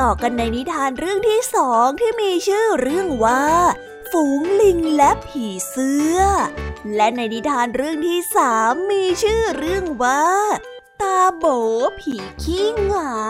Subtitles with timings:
[0.00, 3.44] ต่อกันในนิทานเรื่องที่สองที่มีชื่อเรื่องว่า
[4.10, 6.18] ฝูงลิงและผีเสื้อ
[6.96, 10.24] และในนิทานเรื่องที่สามมีชื่อเรื่องว่า
[11.00, 11.44] ตาโบ
[12.00, 13.22] ผีขี้เหงา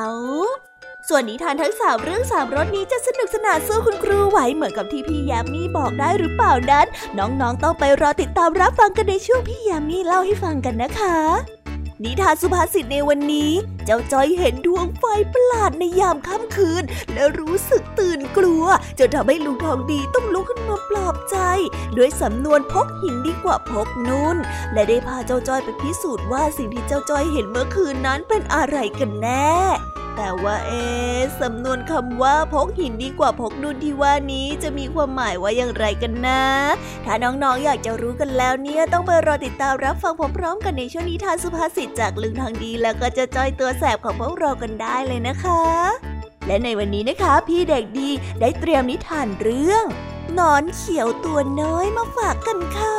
[1.08, 6.86] ส่วนนิทานทั้งสามเรื่องสามรสนี้จะสนุกสนานสู้คุณครูไหวเหมือนกับที่พี่ยามีบอกได้หรือเปล่านั้น
[7.18, 11.61] น้องๆต้องไปรอติดตามรับฟังกันในช่วงพี่ยามีเล่าให้ฟังกันนะคะ
[12.04, 13.52] นิทานสุภาษิตในวันนี้
[13.84, 18.64] เจ้าจ้อยเห็นดวงไฟประหลาดในยามค่ำคืน และรู้สึกตื่นกลัว
[18.98, 21.36] จนทำให้ลุงทองดีต้องลุกขึ้นมาปลอบใจ
[21.96, 24.36] ด้วยสำนวนพกหินดีกว่าพกนุ่น
[24.72, 29.52] และได้พาเจ้าจ้อยไปพิสูจน์ว่าสิ่งที่เจ้าจ้อยเห็นเมื่อคืนนั้นเป็นอะไรกันแน่
[30.16, 30.84] แต่ว่าเอ๊
[31.40, 36.42] สำนวนคำว่าพกหินดีกว่าพกดุนที่ว่านี้จะมีความหมายว่าอย่างไรกันนะ
[37.04, 45.62] ถ้าน้องๆออยากจะรู้กันแล้วเนี่ยต้องไปรอติดตามรับฟังพร้อมๆกันในช่วงนิทานสุภาษิตจากลึงทางดี แล้วก็จะจอยตัวแสบของพวกเรากันได้เลยนะคะ
[46.46, 48.10] และในวันนี้นะคะ พี่เด็กดี
[48.40, 49.84] ได้เตรียมนิทานเรื่อง
[50.38, 52.98] นอนเขียวตัวน้อยมาฝากกันค่ะ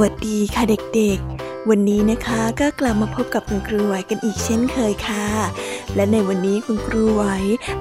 [0.00, 5.26] วัสดีค่ะเด็กๆ วันนี้นะคะก็กลับมาพบกับคุณครูไหวกันอีกเช่นเคยค่ะ
[5.94, 7.24] และในวันนี้คุณครูไหว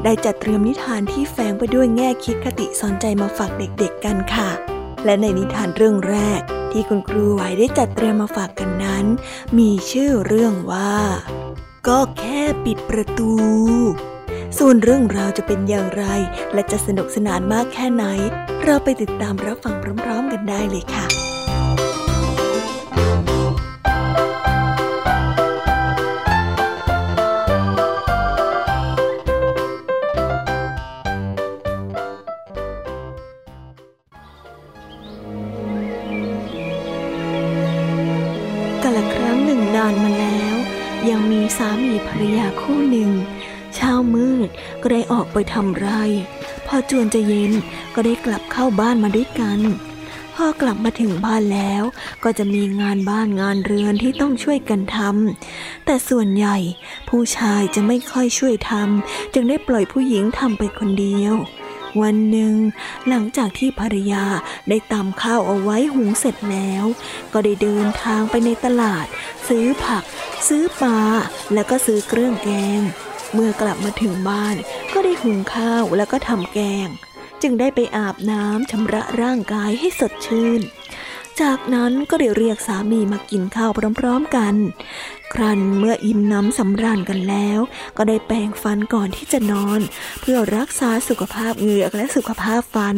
[0.04, 4.50] ได้จัดเตรียมนิทานที่แฝงไปด้วยแง่คิดคติสอนใจมาฝากเด็กๆกันค่ะ
[5.06, 6.42] และในนิทานเรื่องแรก
[6.72, 9.06] ที่คุณครูไหวได้จัดเตรียมมาฝากกันนั้น
[9.58, 10.96] มีชื่อเรื่องว่า
[11.88, 13.34] ก็แค่ปิดประตู
[14.58, 16.04] ส่วนเรื่องราวจะเป็นอย่างไร
[16.54, 18.06] และจะสนุกสนานมากแค่ไหน
[18.64, 21.27] เราไปติดตามรับฟังพร้อมๆกันได้เลยค่ะ
[45.38, 45.90] ไปทำไร
[46.68, 47.54] พอจวนจะเย็น
[47.96, 49.60] ก็ได้กลับเข้าบ้านมาด้วยกัน
[50.36, 51.84] พอกลับมาถึงบ้านแล้ว
[52.24, 56.58] ก็จะมีงานบ้านงานเรือนที่ต้องช่วยกันทำแต่ส่วนใหญ่
[57.10, 61.34] ผู้ชายจะไม่ค่อยช่วยทำจึงได้ปล่อยผู้หญิงทำไปคนเดียว
[62.02, 62.56] วันหนึ่ง
[63.08, 64.26] หลังจากที่ภรรยา
[64.70, 66.86] ได้ตำข้าวเอาไว้หุงเสร็จแล้ว
[67.34, 69.06] ก็ได้เดินทางไปในตลาด
[69.48, 70.04] ซื้อผัก
[70.48, 71.02] ซื้อปลา
[71.54, 72.82] แล้วก็ซื้อเครื่องแกง
[73.34, 74.56] เมื่อกลับมาถึงบ้าน
[74.94, 76.88] ก็ได้หุงข้าวแล้วก็ทำแกง
[77.42, 80.62] จึงได้ไปอาบน้ำชำระร่างกายให้สดชื่น
[81.42, 84.56] จากนั้นก็ได้เรียกสามีมากินข้าวพร้อมๆกัน
[85.34, 87.60] ครั้นเมื่ออิ่มน้ำสำราญกันแล้ว
[87.98, 89.80] ก็ได้แปรงฟันก่อนที่จะนอน
[90.22, 92.98] เพื่อรักษาสุขภาพเหงือกและสุขภาพฟัน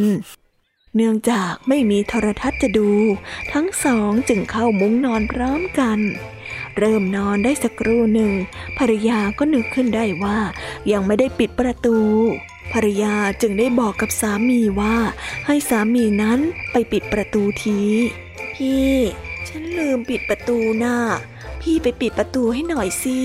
[0.96, 2.92] เนื่องจากไม่มีโทรทัศน์จะดู
[3.54, 6.00] ทั้งสองจึงเข้ามุ้งนอนพร้อมกัน
[6.80, 8.32] เริ่มนอนได้สักครู่หนึ่ง
[8.78, 10.38] ภรรยาก็นึกขึ้นได้ว่า
[10.92, 11.98] ยังไม่ได้ปิดประตู
[12.74, 14.96] ภรรยาจึงได้บอกกับสามีว่า
[15.46, 16.40] ให้สามีนั้น
[16.72, 17.80] ไปปิดประตูที
[18.56, 18.92] พี่
[19.48, 20.98] ฉันลืมปิดประตูน่ะ
[21.62, 23.20] พี่ไปปิดประตูให้หน่อยสิ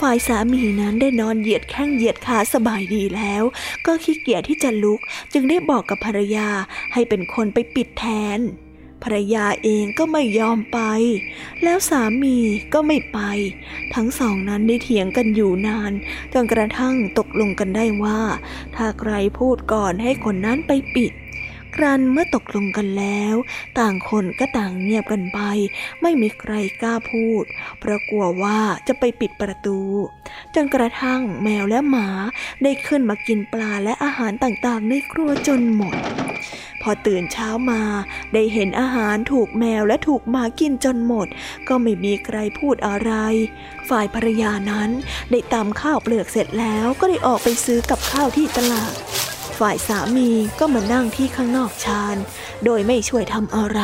[0.00, 3.42] ฝ่ายสามีนั้นได้นอนเหยียดแข้งเหยียดขาสบายดีแล้ว
[3.86, 5.00] ก็ขี้เกียจที่จะลุก
[5.32, 6.48] จึงได้บอกกับภรรยา
[6.92, 8.04] ให้เป็นคนไปปิดแท
[8.38, 8.40] น
[9.02, 10.78] ภรรยาเองก็ไม่ยอมไป
[11.62, 12.36] แล้วสามี
[12.74, 13.18] ก็ไม่ไป
[13.94, 15.92] ทั้งสองนั้นได้เถียงกันอยู่นาน
[16.32, 18.20] จนกระทั่งตกลงกันได้ว่า
[18.76, 21.12] ถ้าใครพูดก่อนให้คนนั้นไปปิด
[21.76, 23.34] ครันเมื่อตกลงกันแล้ว
[23.78, 25.40] ต่างคนก็ต่างเงียบกันไป
[26.02, 26.52] ไม่มีใคร
[26.82, 27.44] กล้าพูด
[27.80, 29.80] เพราะกลัวว่าจะไปปิดประตู
[30.54, 32.08] จนกระทั่งแมวและหมา
[32.62, 35.96] ได้ขึ้นมากินปลาและอาหารต่างๆ ในครัวจนหมด
[36.82, 37.82] พอตื่นเช้ามา
[38.32, 41.26] ได้เห็นอาหารถูกแมวและถูกหมากินจนหมด
[41.68, 43.12] ก็ไม่มีใครพูดอะไร
[43.88, 44.90] ฝ่ายภรรยานั้น
[45.30, 48.92] ได้ตำข้าวเปลือกเสร็จแล้วก็ได้ออกไปซื้อกับข้าวที่ตลาด
[49.66, 52.16] ฝ่ายสามีก็มานั่งที่ข้างนอกชาน
[52.64, 53.80] โดยไม่ช่วยทำอะไร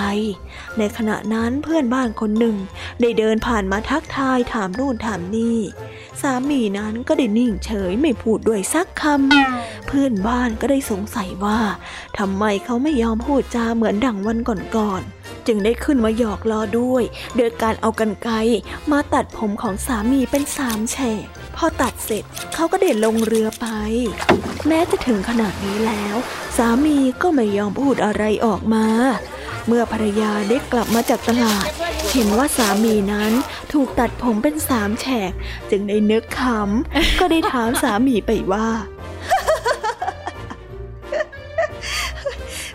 [0.78, 2.56] ในขณะนั้นเพื่อนบ้านคนหนึ่ง
[3.00, 5.58] ได้เดินผ่านมาทักทายถามนู่นถามนี่
[6.20, 11.60] สามีนั้นก็ได้นิ่งเฉยไม่พูดด้วยสักคำเพื่อนบ้านก็ได้สงสัยว่า
[12.18, 14.38] ทำไมเขาไม่ยอมพูดจาเหมือนดังวัน
[14.76, 17.02] ก่อนๆจึงได้ขึ้นมาหยอกล้อด้วย
[17.36, 18.30] โดยการเอากันไก
[18.90, 21.26] มาตัดผมของสามีเป็นสามแฉก
[21.58, 22.24] พอตัดเสร็จ
[22.54, 23.66] เขาก็เดินลงเรือไป
[24.68, 26.16] แม้จะถึงขนาดนี้แล้ว
[26.56, 28.86] สามีก็ไม่ยอมพูดอะไรออกมา
[29.66, 31.66] เมื่อภรรยาได้กลับมาจากตลาด
[32.12, 33.32] เห็นว่าสามีนั้น
[33.72, 35.32] ถูกตัดผมเป็นสามแฉก
[35.70, 38.68] จึงได้นึกขำก็ได้ถามสามีไปว่า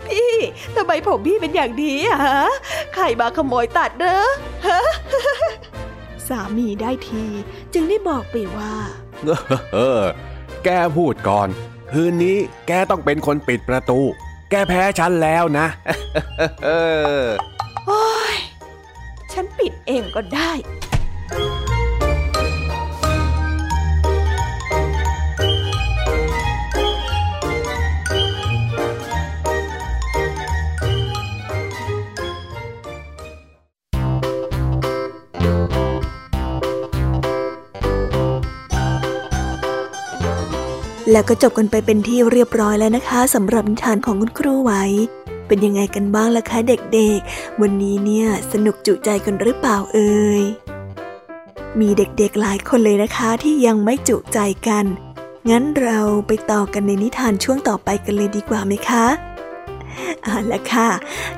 [0.08, 0.34] พี่
[0.76, 2.42] ทำไมผมพี่เป็นอย่างนี้อะฮะ
[2.94, 4.28] ใครมาขโมยตัดเนอะ
[6.28, 7.24] สามีได้ที
[7.74, 8.74] จึงได้บอกไปว่า
[9.74, 10.02] เออ
[10.64, 11.48] แกพูดก่อน
[11.92, 12.36] คืนนี้
[12.66, 14.00] แกต้องเป็นคนปิดประตู
[14.50, 15.66] แกแพ้ฉันแล้วนะ
[17.86, 18.04] โอ้
[18.34, 18.36] ย
[19.32, 20.50] ฉันปิดเองก็ได้
[41.10, 44.84] แล้วก็จบกันไปเป็นที่เรียบร้อยแล้วนะคะสำหรับนิทานของคุณครูไว้
[45.46, 50.42] เป็นยังไงกันบ้างล่ะคะเด็กๆ วันนี้เนี่ยสนุกจุใจกันหรือเปล่าเอ่ย
[51.80, 54.84] มีเด็กๆหลายคนเลยนะคะที่ยังไม่จุใจกัน
[55.50, 59.06] งั้นเราไปต่อกันในนิทานช่วงต่อไปกันเลยดีกว่าไหมคะ
[60.22, 60.88] เอาละค่ะ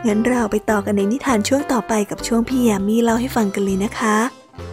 [0.07, 4.17] งั้นเราไปต่อกันในนิทานช่วงต่อไปกับช่วงพี่ยามีเล่าให้ฟังกันเลยนะคะ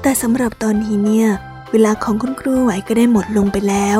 [0.02, 1.28] แต่สำหรับตอนนี้เนี่ย
[1.72, 4.00] เวลาของคุณครูไหวก็ได้หมดลงไปแล้ว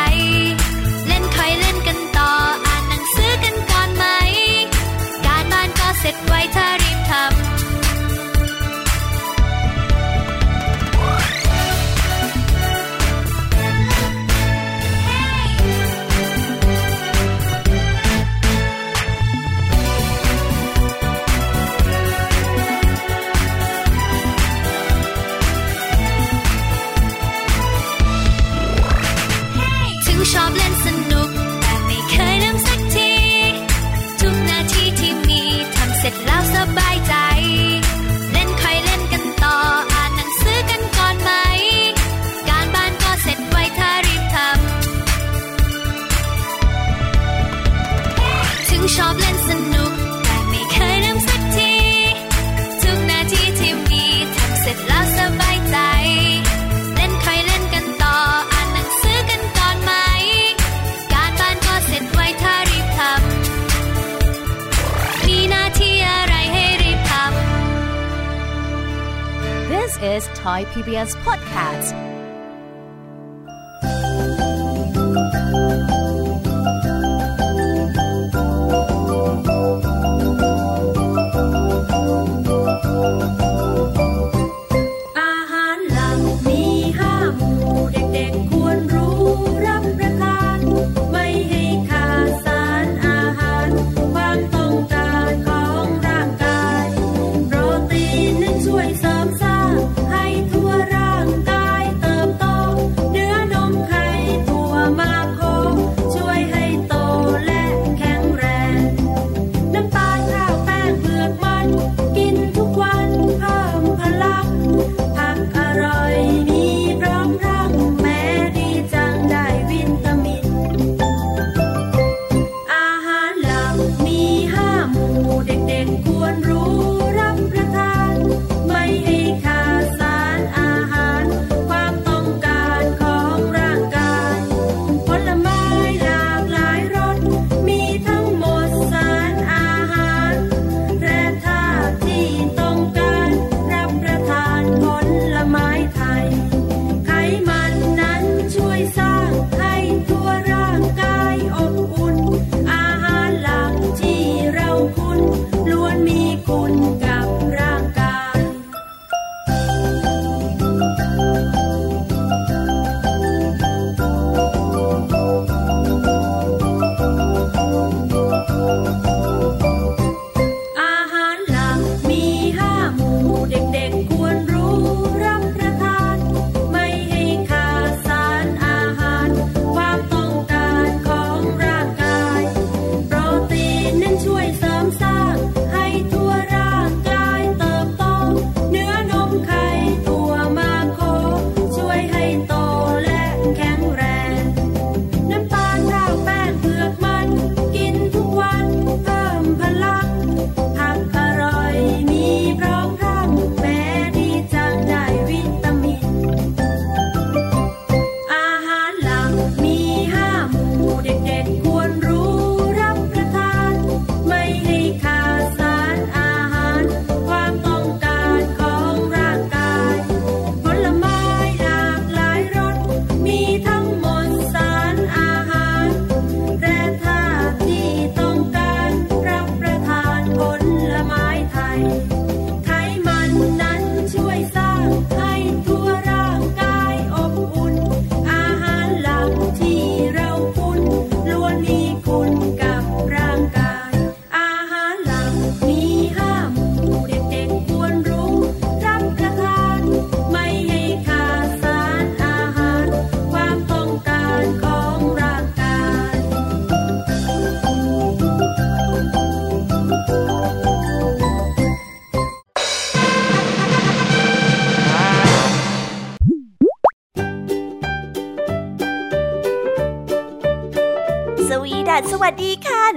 [70.01, 72.10] is Thai PBS Podcast.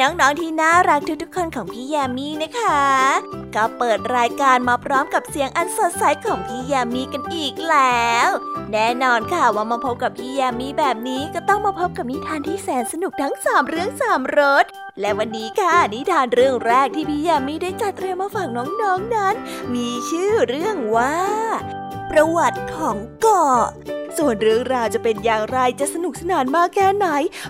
[0.04, 2.84] น้องๆที่น่ารักทุกๆคนของพี่แยมี่นะคะ
[3.54, 8.28] ก็เปิดรายการมาพร้อมกับเสียงอันสดใสของพี่แยมี่กันอีกแล้ว
[8.73, 14.64] แน่นอนค่ะว่ามาพบกับพี่แยมี่แบบนี้ก็ต้องมาพบกับนิทานที่แสนสนุกทั้งสามเรื่องสามรส
[15.00, 19.34] และวันนี้ค่ะนิทานเรื่องแรกที่พี่แยมี่ได้จัดเตรียมมาฝากน้องๆนนั้น
[19.75, 21.16] มีชื่อเรื่องว่า
[22.11, 23.64] ประวัติของเกาะ
[24.18, 27.06] ส่วนเรื่องราวจะเป็นอย่างไรจะสนุกสนานมากแค่ไหน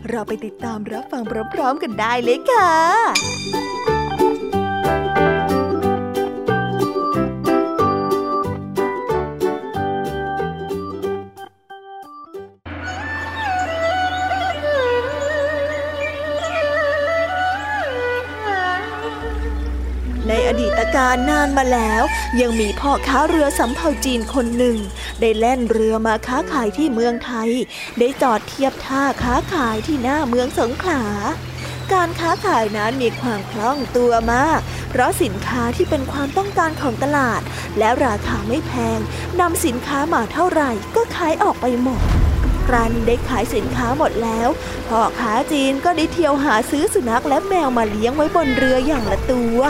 [0.08, 1.22] เราไปติดตามรับฟัง
[1.54, 2.70] พร้อมๆกันได้เลยค่ะ
[20.96, 22.02] การนานมาแล้ว
[22.40, 24.76] ยังมีพ่อค้าเรือสำเภาจีนคนหนึ่ง
[25.20, 27.50] ได้แล่นเรือมาค้าขายที่เมืองไทย
[27.98, 31.02] ได้จอดเทียบท่าค้าขายที่หน้าเมืองสงขลา
[31.92, 34.60] การค้าขายนั้นมีความคล่องตัวมาก
[34.90, 37.40] เพราะสินค้าที่เป็นความต้องการของตลาด
[37.78, 38.98] และราคาไม่แพง
[39.40, 42.02] นำสินค้ามาเท่าไหร่ก็ขายออกไปหมด
[42.66, 44.48] ครั้นได้ขายสินค้าหมดแล้ว
[44.88, 49.60] พ่อค้าจีนก็ได้เที่ยวหาซื้อสุนัขและแมวมาเลี้ยงไว้บนเรืออย่างละตัว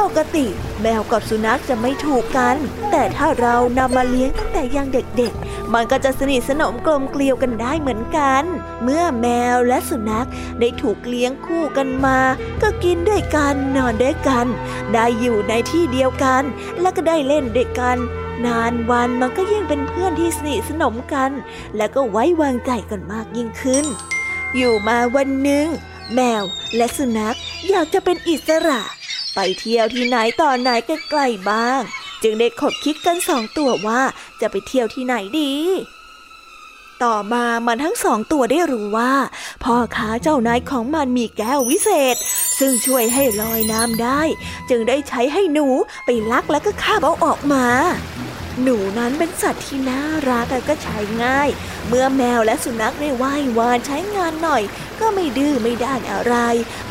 [0.00, 0.46] ปกติ
[0.82, 2.56] แมวกับสุนัขจะไม่ถูกกัน
[2.90, 8.44] แต่ถ้าเรานำมาเลี้ยงตั้งแต่ยังเด็กๆ มันก็จะสนิทสนมกลมเกลียวกันได้เหมือนกัน
[8.82, 10.28] เมื่อแมวและสุนัข
[10.60, 12.18] ได้ถูกเลี้ยงคู่กันมา
[12.62, 14.46] ก็กินด้วยกันนอนด้วยกัน
[14.92, 16.42] ได้อยู่ในที่เดียวกัน
[16.80, 17.96] และก็ได้เล่นด้วยกัน
[18.46, 21.30] นานวันมันก็ยิ่งเป็นเพื่อนที่สนิทสนมกัน
[21.76, 23.84] และก็ไว้วางใจกันมากยิ่งขึ้น
[24.56, 25.66] อยู่มาวันหนึ่ง
[26.14, 26.42] แมว
[26.76, 27.36] และสุนัข
[27.68, 28.82] อยากจะเป็นอิสระ
[29.34, 31.80] ไปเที่ยวที่ไหนต่อไหนใกล้ๆบ้าง
[32.22, 34.00] จึงได้ขบคิดกันสองตัวว่า
[34.40, 35.54] จะไปเที่ยวที่ไหนดี
[37.04, 39.12] ต่อมามันทั้งสองตัวได้รู้ว่า
[39.64, 42.16] พ่อค้าเจ้านายของมันมีแก้ววิเศษ
[42.58, 44.22] ซึ่งช่วยให้ลอยน้ำได้
[44.70, 45.68] จึงได้ใช้ให้หนู
[46.04, 47.66] ไปลักแล้วก็คาบเอาออกมา
[48.62, 51.48] หนูนั้นเป็นสัตว์ที่น่ารักและก็ใช้ง่าย
[51.88, 54.62] เมื่อแมวและสุนัขได้ไหว้วานใช้งานหน่อย
[55.04, 56.34] ก็ไม่ดื้อไม่ด้านอะไร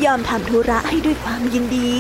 [0.05, 1.95] ยอมทำธุระให้ด้วยความยินดี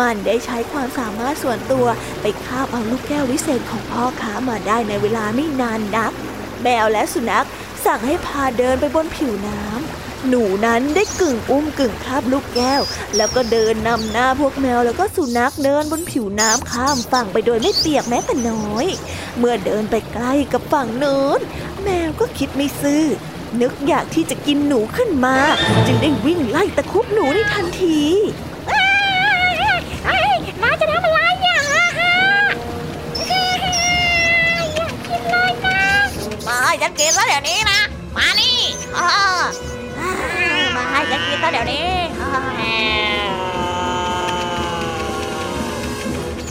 [0.00, 1.86] มันได้ใช้ความสามารถส่วนตัว
[2.20, 6.12] ไปคาบเอาลูกแก้ววิเศษของพ่อค้ามาได้ในเวลาไม่นานนัก
[6.62, 7.46] แมวและสุนัข
[7.84, 12.82] สั่งให้พาเดินไปบนผิวน้ำ หนูนั้นได้กึ่งอุ้มกึ่งคาบลูกแก้ว
[13.16, 18.86] แล้วก็เดินนำหน้าพวกแมวแล้วก็สุนัขเดินบนผิวน้ำข้ามฝั่งไปโดยไม่เปียกแม้แต่น้อย
[19.38, 21.40] เมื่อเดินไปใกล้กับฝั่งโน้น
[21.82, 23.04] แมวก็คิดไม่ซื่อ
[23.60, 25.36] นึกอยากที่จะกินหนูขึ้นมา
[25.86, 28.00] จึงได้วิ่งไล่ตะคุบหนูในทันที
[30.62, 32.12] น้าจะทำอะไรเนี่ยฮะฮะ
[33.20, 33.78] อยากกินเลย
[34.10, 35.00] นะ
[36.46, 37.80] มาให้ฉันกินแล้วเดี๋ยวนี้นะ
[38.16, 38.58] มานี่
[38.96, 39.08] อ่า
[40.76, 42.30] มาให้ฉันกินแล้วเดี๋ยวนี้อ่า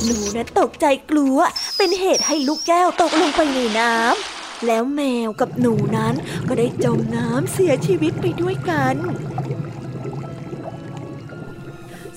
[0.06, 1.38] หนูนั้นตกใจกลัว
[1.78, 6.16] เป็นเหตุให้ลูกแก้วตกลงไปในน้ำ แล้วแมวกับหนูนั้น
[6.48, 8.96] ก็ได้จมน้ำเสียชีวิตไปด้วยกัน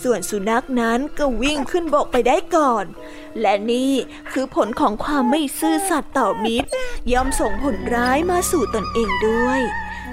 [0.02, 2.84] ส่วนสุนัขนั้นก็วิ่งขึ้นบกไปได้ก่อน
[3.40, 3.92] และนี่
[4.32, 6.68] คือผลของความไม่ซื่อสัตย์ต่อมิตร
[7.12, 9.60] ย่อมส่งผลร้ายมาสู่ตนเองด้วย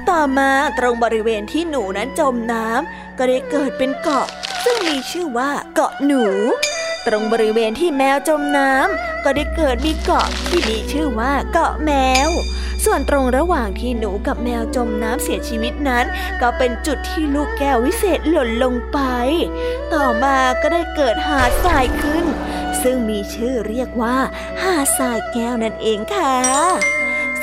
[0.10, 4.28] ต่อมาตรงบริเวณที่หนูนั้นจมน้ำก็ได้เกิดเป็นเกาะ
[4.64, 6.26] ซึ่งมีชื่อว่าเกาะหนู
[7.08, 11.92] ตรงบริเวณที่แมวจมน้ำก็ได้เกิดมีเกาะที่มีชื่อว่าเกาะแม
[12.28, 12.30] ว
[12.86, 16.06] ส่วนตรงระหว่างที่หนูกับแมวจมน้ำเสียชีวิตนั้น
[16.42, 19.00] ก็เป็นจุดที่ลูกแก้ววิเศษหล่นลงไป
[19.94, 22.26] ต่อมาก็ได้เกิดหาดทรายขึ้น
[22.84, 24.18] ซึ่งมีชื่อเรียกว่า
[24.62, 26.36] หาดทรายแก้วนั่นเองค่ะ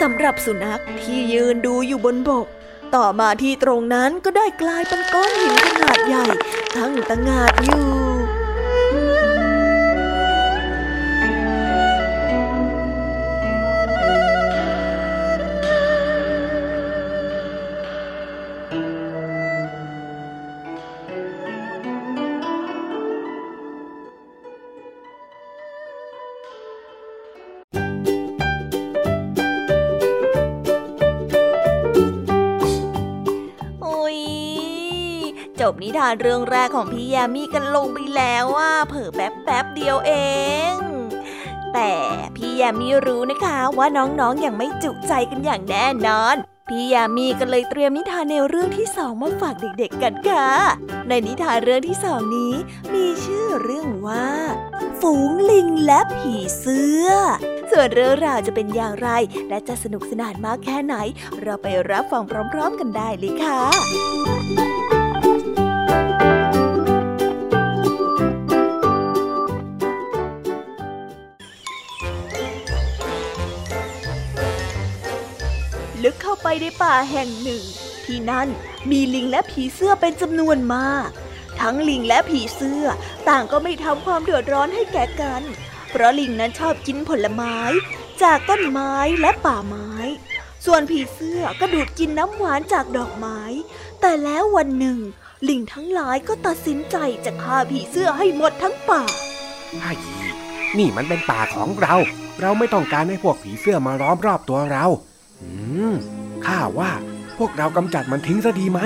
[0.01, 2.47] สำหรับสุนัขที่ยืนดูอยู่บนบก
[2.95, 6.27] ต่อมาที่ตรงนั้นก็ได้กลายเป็นก้อนหินขนาดใหญ่
[6.77, 8.38] ทั้งตะงาดอยู่
[35.83, 40.13] นิทานเรื่องแรกของพี่ยามีกันลงไปแล้วว่าเผลอแป๊บแป๊บเดียวเอ
[40.73, 40.75] ง
[41.75, 41.93] แต่
[42.37, 46.37] พี่ยามีรู้นะคะว่าน้องๆออย่างไม่จุใจกันอย่างแน่นอน
[46.69, 50.49] พี่ยามีก็เลยเตรียมนิทานแนวเรื่องที่สองมาฝากเด็กๆกันค่ะ
[51.09, 52.55] ในนิทานเรื่องที่สองนี้
[52.95, 54.29] มีชื่อเรื่องว่า
[55.01, 57.09] ฝูงลิงและผีเสื้อ
[57.71, 59.09] ส่วนเรื่องราวจะเป็นอย่างไร
[59.49, 60.95] และจะสนุกสนานมากแค่ไหน
[61.43, 64.98] เราไปรับฟังพร้อม ๆ กันได้เลยค่ะ
[76.43, 77.63] ไปในป่าแห่งหนึ่ง
[78.05, 78.49] ที่นั่น
[78.91, 81.09] มีลิงและผีเสื้อเป็นจำนวนมาก
[81.61, 82.85] ทั้งลิงและผีเสื้อ
[83.29, 85.43] ต่างก็ไม่ทำความเดือดร้อนให้แก่กัน
[85.91, 87.57] เพราะลิงนั้นชอบกินผลไม้
[88.23, 89.91] จากต้นไม้และป่าไม้
[90.67, 93.41] ส่วนผีเสื้อก็ดูดกินน้ำหวานจากดอกไม้
[94.01, 94.99] แต่แล้ววันหนึ่ง
[95.49, 99.03] ลิงทั้งหลายก็ตัดสินใจจะฆ่าผีเสื้อให้หมดทั้งป่า
[99.81, 99.93] ไอ้
[100.79, 101.95] นี่มันเป็นป่าของเรา
[102.41, 104.87] เราไม่ต้องการให้พวกผีเสื้อมาล้อมรอบตัวเรา
[105.43, 105.51] อื
[105.93, 105.95] ม
[106.47, 106.93] ข้าว่า
[107.39, 108.81] พวกเรากำจัดมันทิ้งซะดีไหม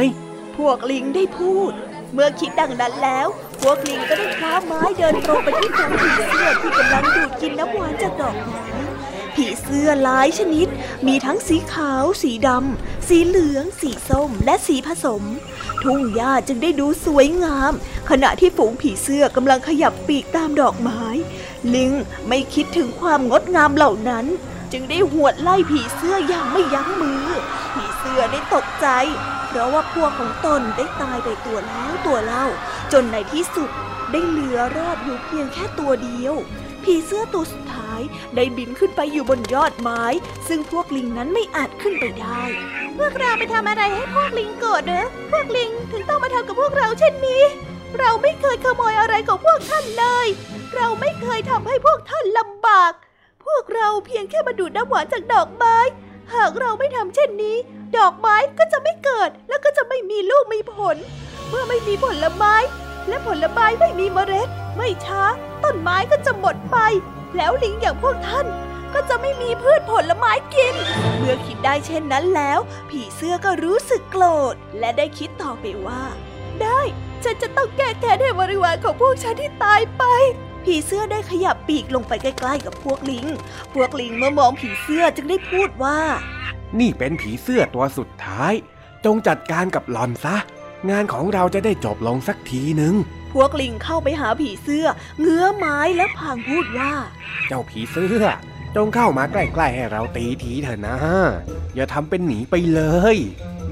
[0.57, 1.73] พวกลิงได้พูด
[2.13, 3.27] เมื่อคิดดังนั้นแล้ว
[3.61, 8.63] พวกลิงก็ได้คว้าไม้เดินตรงไปที่ฝูงผีเสื้อที่กำลังดูดกินน้ำหวานจากดอกไม้
[9.35, 10.69] ผีเสื้อหลายชนิด
[11.07, 15.23] มีทั้งสีขาว สีดำ สีเหลือง สีส้ม และสีผสม
[15.83, 17.73] ทุ่งหญ้าจึงได้ดูสวยงาม
[18.11, 21.05] ขณะที่ฝูงผีเสื้อกำลังขยับปีกตามดอกไม้
[21.75, 21.93] ลิง
[22.29, 24.27] ไม่คิดถึงความงดงามเหล่านั้น
[24.73, 27.25] จึงได้หวดไล่ผีเสื้ออย่างไม่ยั้งมือ
[27.75, 28.87] ผีเสื้อได้ตกใจ
[29.49, 32.47] เพราะว่าพวกของตนได้ตายไปตัวแล้วตัวเล่า
[32.93, 33.71] จนในที่สุด
[34.13, 36.35] ได้เหลือรอดอยู่เพียงแค่ตัวเดียว
[36.85, 38.01] ผีเสื้อตัวสุดท้าย
[38.35, 40.05] ได้บินขึ้นไปอยู่บนยอดไม้
[40.49, 42.43] ซึ่งพวกลิงนั้นไม่อาจขึ้นไปได้
[42.99, 47.43] พวกเราไปทำอะไรให้พวกลิงโกรธเนอะพวกลิงถึงต้องมาทำกับพวกเราเช่นนี้
[47.99, 50.27] เราไม่เคยขโมยอะไรของพวกท่านเลย
[50.75, 52.93] เราไม่เคยทำให้พวกท่านลำบาก
[53.47, 55.77] พวกเราเพียงแค่มาดูดน้ำหวานจากดอกไม้
[56.35, 57.57] หากเราไม่ทำเช่นนี้
[57.99, 60.97] ดอกไม้ก็จะไม่เกิด แล้วก็จะไม่มีลูกมีผล
[61.49, 62.55] เมื่อไม่มีผลไม้
[63.09, 65.23] และผลไม้ไม่มีเมล็ด ไม่ช้า
[65.65, 66.77] ต้นไม้ก็จะหมดไป
[67.37, 68.47] แล้วลิงอย่างพวกท่าน
[68.95, 70.75] ก็จะไม่มีพืชผลไม้กิน
[71.19, 72.59] เมื่อคิดได้เช่นนั้นแล้ว
[72.91, 76.03] ผีเสื้อก็รู้สึกโกรธ และได้คิดต่อไปว่า
[76.63, 76.81] ได้
[77.25, 80.05] ฉันจะต้องแก้แค้นให้บริวารของพวกฉันที่ตายไป
[80.67, 83.27] ผีเสื้อได้ขยับปีกลงไปใกล้ๆกับพวกลิง
[83.75, 85.99] พวกลิงเมื่อมองผีเสื้อจึงได้พูดว่า
[86.81, 88.53] นี่เป็นผีเสื้อตัวสุดท้าย
[89.05, 90.37] จงจัดการกับหลอนซะ
[90.91, 92.95] งานของเราจะได้จบลงสักทีหนึ่ง
[93.33, 94.87] พวกลิงเข้าไปหาผีเสื้อ
[95.21, 96.93] เงื้อไม้และพลางพูดว่า
[97.49, 98.25] เจ้าผีเสื้อ
[98.77, 100.97] จงเข้ามาใกล้ๆให้เราตีทีเถอะนะ
[101.75, 102.83] อย่าทำเป็นหนีไปเล
[103.15, 103.17] ย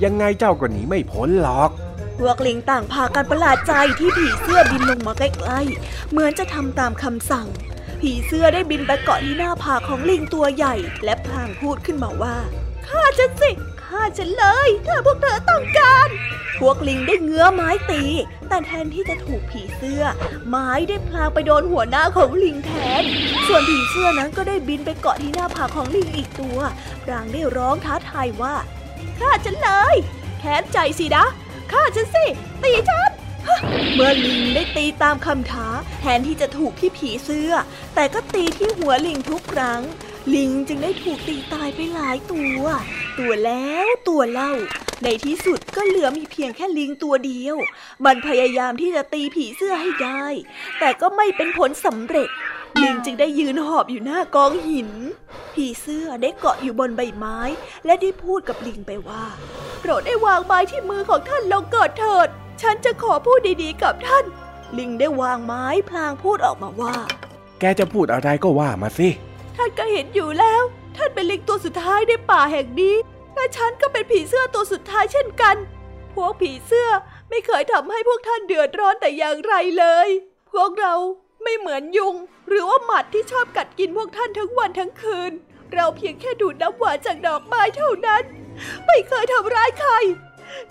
[0.04, 1.70] ยังไงเจ้าก็หนีไม่พ้นหรอก
[2.20, 7.46] พวกลิงต่างพากันประหลาดใจที่ผีเสื้อบินลงมาใกล้ๆ เหมือนจะทำตามคำสั่ง
[8.00, 12.36] ผีเสื้อได้บินไปเกาะที่หน้าผากของลิงตัวใหญ่ และพลางพูดขึ้นมาว่า
[12.86, 13.50] ฆ่าฉันสิ
[13.84, 16.08] ฆ่าฉันเลยถ้าพวกเธอต้องการ
[16.58, 18.02] พวกลิงได้เงื้อไม้ตี
[18.48, 20.02] แต่แทนที่จะถูกผีเสื้อ
[20.48, 23.02] ไม้ได้พลางไปโดนหัวหน้าของลิงแทน
[23.46, 26.58] ส่วนผีเสื้อนั้นก็ได้บินไปเกาะที่หน้าผากของลิงอีกตัว
[27.04, 28.54] พลางได้ร้องท้าทายว่า
[29.18, 29.96] ฆ่าฉันเลย
[30.38, 31.24] แค้นใจสินะ
[31.70, 32.24] ฆ่าฉันสิ
[32.62, 33.10] ตีฉัน
[33.94, 35.68] เมื่อลิงได้ตีตามคำท้า
[36.00, 37.52] แทนที่จะถูกที่ผีเสื้อ
[37.94, 39.82] แต่ก็ตีที่หัวลิงทุกครั้ง
[40.34, 42.62] ลิงจึงได้ถูกตีตายไปหลายตัว
[43.18, 44.52] ตัวแล้วตัวเล่า
[45.04, 47.56] ในที่สุดก็เหลือมีเพียงแค่ลิงตัวเดียว
[48.04, 50.24] มันพยายามที่จะตีผีเสื้อให้ได้
[50.78, 52.28] แต่ก็ไม่เป็นผลสำเร็จ
[52.82, 54.90] ลิงจึงได้ยืนหอบอยู่หน้ากองหิน
[55.54, 57.38] ผีเสื้อได้เกาะอยู่บนใบไม้
[57.84, 59.24] และได้พูดกับลิงไปว่า
[59.80, 62.28] โปรดได้วางไม้ที่มือของท่านลงก่อนเถิด
[62.62, 64.24] ฉันจะขอพูดดีๆกับท่าน
[64.78, 66.94] ลิงได้วางไม้พลางพูดออกมาว่า
[67.60, 69.08] แกจะพูดอะไรก็ว่ามาสิ
[69.56, 70.62] ท่านก็เห็นอยู่แล้ว
[70.96, 72.96] ท่านเป็นลิงตัวสุดท้ายในป่าแห่งนี้
[73.34, 75.56] และฉันก็เป็นผีเสื้อตัวสุดท้ายเช่นกัน
[76.14, 76.88] พวกผีเสื้อ
[77.30, 80.08] ไม่เคยทำให้พวกท่านเดือดร้อนแต่อย่างไรเลย
[80.52, 80.94] พวกเรา
[81.42, 82.14] ไม่เหมือนยุง
[82.50, 85.32] หรือว่าหมัดที่ชอบกัดกินพวกท่านทั้งวันทั้งคืน
[85.74, 88.22] เราเพียงแค่ดูดน้ำหวานจากดอกไม้เท่านั้น
[88.86, 89.92] ไม่เคยทำร้ายใคร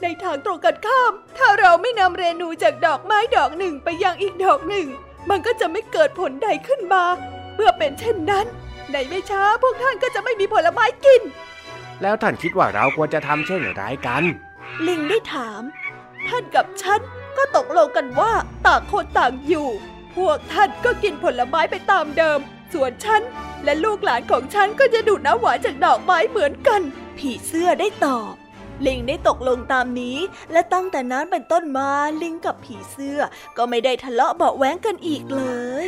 [0.02, 4.88] ในทางตรงกันข้าม ถ้าเราไม่นำเรนูจากดอกไม้ดอกหนึ่งไปยังอีกดอกหนึ่ง
[5.30, 7.04] มันก็จะไม่เกิดผลใดขึ้นมา
[7.56, 8.46] เมื่อเป็นเช่นนั้น
[8.92, 11.22] ในไม่ช้าพวกท่านก็จะไม่มีผลไม้กิน
[12.02, 14.24] แล้วท่านคิดว่าเราควรจะทำเช่นไรกัน
[14.88, 15.62] ลิงได้ถาม
[16.28, 17.00] ท่านกับฉัน
[17.38, 18.34] ก็ตกลงกันว่า
[18.68, 19.70] ต่างคนต่างอยู่
[20.15, 22.39] พวกท่านก็กินผลไม้ไปตามเดิม
[22.74, 23.22] ส่วนฉัน
[23.63, 26.82] และลูกหลานของฉันก็จะดูดน้ำหวานจากดอกไม้เหมือนกัน
[27.17, 28.34] ผีเสื้อได้ตอบ
[28.86, 30.17] ลิงได้ตกลงตามนี้
[30.52, 31.89] และตั้งแต่นั้นเป็นต้นมา
[32.22, 33.19] ลิงกับผีเสื้อ
[33.58, 35.43] ก็ไม่ได้ทะเลาะเบาะแว้งกันอีกเล
[35.86, 35.88] ย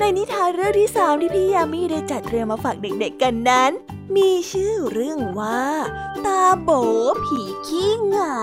[0.00, 3.70] ในนิทานเรื่องที่สามที่พี่ยามีได้จัดเตรียมมาฝากเด็กๆกันนั้น
[4.16, 5.62] มีชื่อเรื่องว่า
[6.24, 6.70] ตาโบ
[7.24, 8.42] ผีขี้เหงา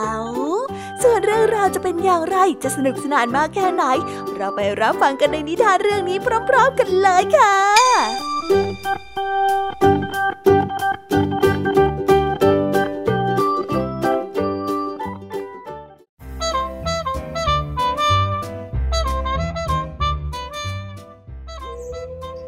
[1.01, 3.83] ส่วนเรื่องราวจะเป็นอย่างไรจะสนุกสนานมากแค่ไหน
[4.35, 6.17] เราไปรับฟังกันในนิทานเรื่องนี้
[6.49, 7.55] พร้อม ๆ กันเลยค่ะ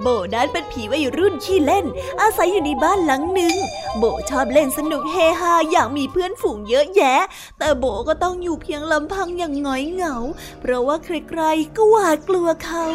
[0.01, 1.85] โบนั้นเป็นผีวัยรุ่นขี้เล่น
[2.21, 3.55] อาศัยอยู่ในบ้านหลังหนึ่ง
[3.97, 7.19] โบชอบเล่นสนุกเฮฮาอยากมีเพื่อนฝูงเยอะแยะ
[7.59, 10.15] แต่โบก็ต้องอยู่เพียงลำพังอย่างหงอยเหงา
[10.61, 12.85] เพราะว่าใครๆก็หวาดกลัวเขา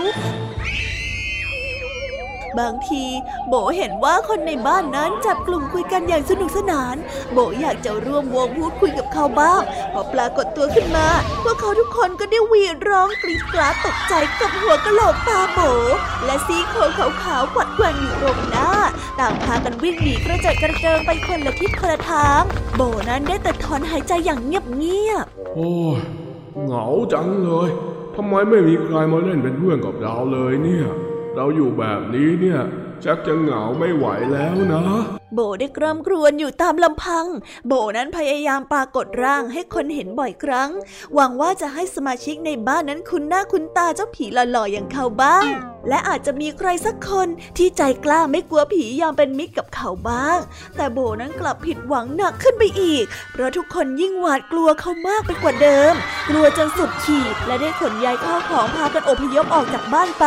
[2.61, 3.05] บางที
[3.49, 6.97] โบเห็นว่าคนในบ้านนั้นจับกลุ่มคุยกันอย่างสนุกสนาน
[7.33, 9.61] โบอยากจะร่วมวงพูดคุยกับเขาบ้าง
[9.93, 11.09] พอปรากฏตัวขึ้นมา
[11.43, 15.59] พวกเขาทุกคนก็ได้วีดร้องกรีดกราดตกใจกับหัวกะโหลกตาโบ
[16.25, 16.91] และซี่โครง
[17.23, 18.71] ขาวๆกวัดแกว่งอยู่ตรงหน้า
[19.19, 22.43] ต่างพากันวิ่งหนีกระเจิดกระเจิงไปคนละทิศคนละทาง
[22.77, 25.99] โบนั้นได้แต่ถอนหายใจอย่างเงียบๆ โอ้ย
[26.65, 27.69] เหงาจังเลย
[28.17, 30.87] ทำไมไม่มีใครมาเล่นเป็นเพื่อนกับเราเลยเนี่ย
[31.37, 32.61] เราอยู่แบบนี้เนี่ย
[33.05, 34.85] ชักจะเหงาไม่ไหวแล้วนะ
[35.35, 37.27] โบได้กรำกรวนอยู่ตามลำพัง
[37.67, 40.71] โบนั้นพยายามปรากฏร่างให้คนเห็นบ่อยครั้ง
[41.15, 45.45] หวังว่าจะให้สมาชิกในบ้านนั้นคุ้นหน้าคุ้นตาเจ้าผีหล่อๆอย่างเขาบ้าง
[45.89, 50.39] และอาจจะมีใครสักคนที่ใจกล้าไม่กลัวผียอมเป็นมิตรกับเขาบ้าง
[50.77, 55.95] แต่โบนั้นกลับผิดหวังหนักขึ้นไปอีก เพราะทุกคนยิ่งหวาดกลัวเขามากไปกว่าเดิม
[56.29, 60.27] กลัวจนสุดขีด และได้ขนย้ายข้าวของพากันอพยพออกจากบ้านไป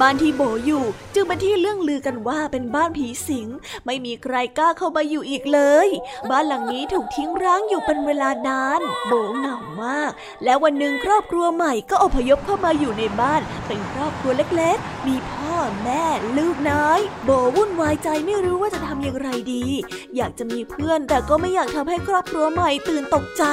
[0.00, 3.46] บ้านที่โบอยู่จึงเป็นที่เรื่องลือกันว่าเป็นบ้านผีสิง
[3.86, 5.88] ไม่มีใครกล้าเข้ามาอยู่อีกเลย
[6.30, 10.12] บ้านหลังนี้ถูกทิ้งร้างอยู่เป็นเวลานานโบเหงามาก
[10.44, 16.04] และวันหนึ่งครอบครัวใหม่ก็อพยพเข้ามาอยู่ในบ้าน เป็นครอบครัวเล็กๆ มีพ่อแม่
[16.38, 19.64] ลูกน้อยโบวุ่นวายใจไม่รู้ว่าจะทำอย่างไรดี
[20.16, 23.44] อยากจะมีเพื่อนแต่ก็ไม่อยากทำให้ครอบครัวใหม่ตื่นตกใจ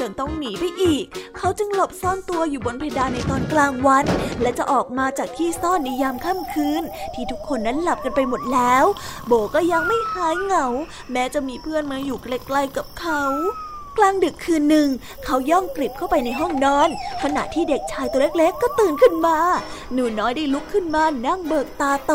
[0.00, 1.04] จนต้องหนีไปอีก
[1.38, 4.04] เขาจึงหลบซ่อนตัวอยู่บนเพดานในตอนกลางวัน
[4.42, 6.82] และจะออกมาจากที่ซ่อนในยามค่ำคืน
[7.14, 8.84] ที่ทุกคนนั้นหลับกันไปหมดแล้ว
[9.26, 10.66] โบก็ยังไม่หายเหงา
[11.12, 13.22] แม้จะมีเพื่อนมาอยู่ใกล้ๆกับเขา
[13.98, 14.88] กลางดึกคืนหนึ่ง
[15.24, 16.88] เขาย่องกริบเข้าไปในห้องนอน
[17.22, 19.38] ขณะที่เด็กชายตัวเล็กๆ ก็ตื่นขึ้นมา
[19.92, 22.12] หนูน้อยได้ลุกขึ้นมานั่งเบิกตาโต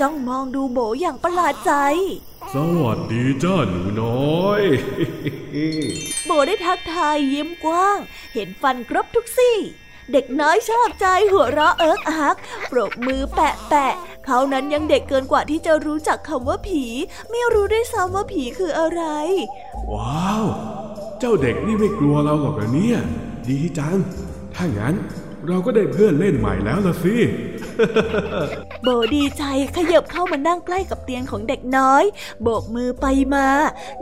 [0.00, 1.72] จ้องมองดูโบอย่างประหลาดใจ
[2.54, 4.60] สวัสดีจ้าหนูน้อย
[6.26, 7.98] โบได้ทักทายยิ้มกว้าง
[8.34, 9.58] เห็นฟันครบทุกซี่
[10.12, 12.36] เด็กน้อยชอบใจหัวเราะเอิกอัก
[12.70, 13.94] ปรบมือแปะแปะ
[14.26, 16.84] เขานั้นยังเด็กเกินกว่าที่จะรู้จักคำว่าผี
[17.30, 19.02] ไม่รู้ด้วยซ้ำว่าผีคืออะไร
[19.92, 20.44] ว้าว
[21.18, 22.98] เจ้าเด็กนี่ไม่กลัวเราหรอกเหรอเนี่ย
[23.48, 23.96] ดีจัง
[24.54, 24.94] ถ้างั้น
[25.48, 27.16] เราก็ได้เพื่อนเล่นใหม่แล้วละสิ
[28.82, 29.42] โบดีใจ
[29.76, 32.04] ขยับเข้ามานั่งใกล้กับเตียงของเด็กน้อย
[32.42, 33.48] โบกมือไปมา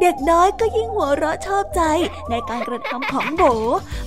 [0.01, 1.83] เด็กน้อยก็ยิ่งหัวเราะชอบใจ
[2.31, 3.43] ในการกระทำของโบ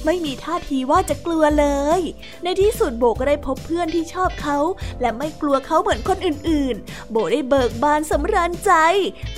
[0.05, 1.67] ไม่มีท่าทีว่าจะกลัวเล
[1.99, 2.01] ย
[2.43, 4.57] ในที่สุดโบก็ได้พบเพื่อนที่ชอบเขา
[5.01, 8.71] และไม่กลัวเขาเหมือนคนอื่นๆ โบได้เบิกบานสำราญใจ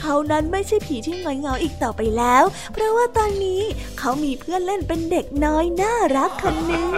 [0.01, 3.61] เขานั้นไม่ใช่ผีที่งอยเงาอีกต่อไปแล้ว เพราะว่าตอนนี้
[3.99, 6.91] เขามีเพื่อนเล่นเป็นเด็กน้อยน่ารักคนหนึ่ง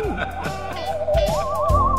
[1.17, 1.95] Oh,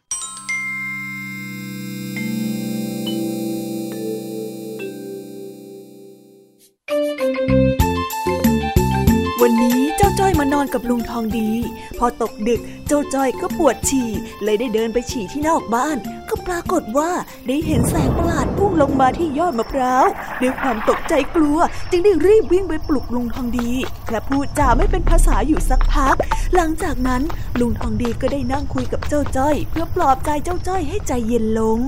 [10.73, 11.49] กับลุงทองดี
[11.97, 14.09] พอตกดึกเจ้าจ้อยก็ปวดฉี่
[14.43, 15.97] เลยได้เดินไปฉี่ที่นอกบ้าน
[16.29, 17.11] ก็ปรากฏว่า
[17.47, 20.05] ได้เห็นแสงประหลาดพุ่งลงมาที่ยอดมะพร้าว
[20.41, 21.57] ด้วยความตกใจกลัว
[21.91, 23.71] จึงได้รีบวิ่งไปปลุกลุงทองดี
[24.11, 26.15] และพูดจาไม่เป็นภาษาอยู่สักพัก
[26.55, 27.21] หลังจากนั้น
[27.59, 31.81] ลุงทองดีก็ได้นั่งคุยกับเจ้าจ้อย เพื่อปลอบใจเจ้าจ้อยให้ใจเย็นลง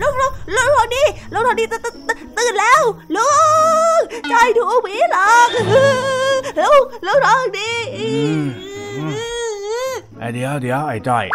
[0.00, 1.64] ลุงลุงลุงทองดีลุงทองดี
[2.36, 2.82] ตื่นแล้ว
[3.16, 3.28] ลุ
[3.98, 5.48] งใจถูกผีหลอก
[6.58, 7.70] ลุงลุงทองดี
[10.34, 11.26] เดี๋ยวเดี๋ยวไอ้จ้อย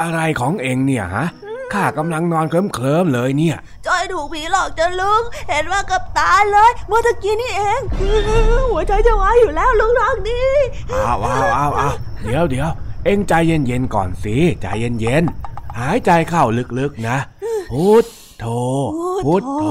[0.00, 1.26] อะไรของเองเนี่ยฮะ
[1.72, 7.80] ข้ากำลังนอนเคลิ้มเคลิมเลยเนี่ยจ้อยถูกผีหลอกจะลุง เห็นว่ากับตาเลยเมื่อตะกี้นี่เอง
[8.72, 10.42] หัวใจจะวายอยู่แล้วลุงทองดี
[10.92, 12.68] อ้าวอ้าวอ้าวอ้าวเดี๋ยวเดี๋ยว
[13.04, 14.66] เอ็งใจเย็นๆก่อนสิใจ
[15.00, 16.44] เย็นๆหายใจเข้า
[16.78, 17.18] ลึกๆนะ
[17.70, 18.04] พุท
[18.40, 18.46] โธ
[19.24, 19.64] พุทโธ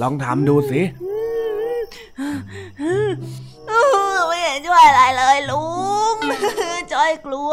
[0.00, 0.80] ลองทำดูสิ
[4.28, 5.64] ไม่เห็นช่วยอะไรเลยลุ
[6.14, 6.16] ง
[6.92, 7.52] จอยกลัว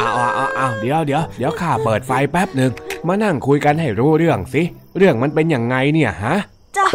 [0.00, 2.70] อ้าวอ้าวอ้าวอ้าวเดี๋ยวเดี๋ยวเดี๋ยวข้าเปิดไฟแป๊บหนึ่ง
[3.06, 4.62] มานั่งคุยกันให้รู้เรื่องสิ
[4.96, 6.36] เรื่องมันเป็นยังไงเนี่ยฮะ
[6.76, 6.86] จ้ะ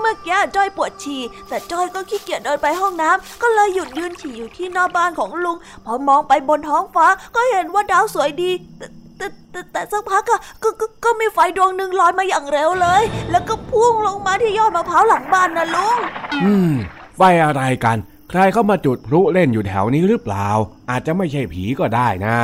[0.00, 8.50] เมื่อกี้จอยปวดฉี่แต่จอยก็ขี้เกียจเดินไปห้องน้ำก็เลยหยุดยืนฉี่อยู่ที่หน้าบ้านของลุง พอมองไปบนท้องฟ้าก็เห็นว่าดาวสวยดี
[9.18, 15.98] แต่แต่แต่แต่สักพักอะก็ก็ก็มีไฟดวงหนึ่งลอยมาอย่างเร็วเลย แล้วก็พุ่งลงมาที่ยอดมะพร้าวหลังบ้านนะลุง
[16.44, 16.72] อืม
[17.16, 17.98] ไฟอะไรกัน
[18.30, 20.48] ใครเข้ามาจุดพลุเล่นอยู่แถวนี้หรือเปล่า
[20.90, 22.36] อาจจะไม่ใช่ผีก็ได้นะ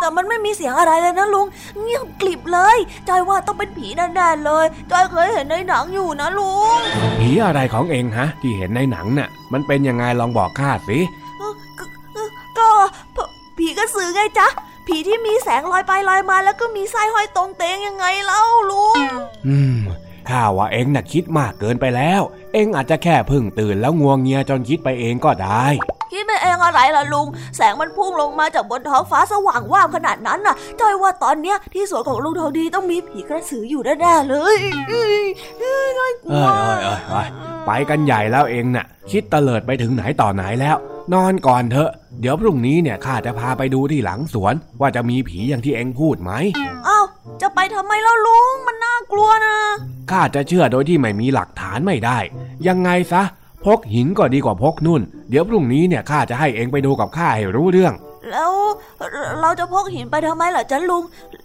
[0.00, 1.46] แต่มันไม่มีเสียงอะไรเลยนะลุง
[1.80, 6.78] เงียบกลิบเลยจอยว่าต้องเป็นผีแน่ๆเลยจอยเคยเห็นในหนังอยู่นะลุง
[7.20, 10.98] ผีอะไรของเองฮะ ที่เห็นในหนังน่ะ มันเป็นยังไงลองบอกข้าสิ
[11.38, 11.84] เอ่อก็
[12.58, 12.68] ก็
[13.16, 13.24] ก็
[13.58, 14.48] ผีกระสือไงจ๊ะ
[14.88, 18.98] ผีที่มีแสงลอยไปลอยมา แล้วก็มีไส้ห้อยตรงเตงยังไงเล่าลุง
[19.46, 19.78] อืม
[20.28, 22.22] ข้าว่าเองน่ะคิดมากเกินไปแล้ว
[22.54, 25.66] เองอาจจะแค่เพึ่งตื่นแล้วงวงเงียจนคิดไปเองก็ได้
[26.12, 27.26] คิดไปเองอะไรล่ะลุง
[27.56, 34.56] แสงมันพุ่งลงมาจากบนท้องฟ้าสว่างว่างขนาดนั้นน่ะจอยว่าตอนเนี้ยที่สวนของลุงทองดีต้องมีผีกระสืออยู่แน่ๆเลย
[34.88, 35.22] เอ้ย
[35.58, 37.28] เอ้ยน่ากลัเอ้วยเอ้ยเอ้ยเอ้ย
[37.66, 40.76] ไปกันใหญ่แล้วเองน่ะ คิดเตลิดไปถึงไหนต่อไหนแล้ว
[41.14, 41.90] นอนก่อนเถอะ
[42.20, 46.32] เดี๋ยวพรุ่งนี้เนี่ยข้าจะพาไปดูที่หลังสวน ว่าจะมีผีอย่างที่เองพูดไหม
[46.88, 47.04] อ้าว
[47.42, 49.56] จะไปทำไมแล้วลุงมันน่ากลัวนะ
[50.10, 52.18] ข้าจะเชื่อโดยที่ไม่มีหลักฐานไม่ได้
[52.68, 53.22] ยังไงซะ
[53.64, 57.94] พกหินก็ดีกว่าพกนุ่น เดี๋ยวพรุ่งนี้เนี่ยข้าจะให้เองไปดูกับข้าให้รู้เรื่อง
[58.30, 58.52] แล้ว
[59.40, 61.04] เราจะพกหินไปทำไมเหรอจ๊ะลุง